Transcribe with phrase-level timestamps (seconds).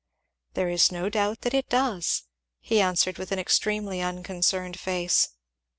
[0.55, 2.23] "There is no doubt it does,"
[2.59, 5.29] he answered with an extremely unconcerned face.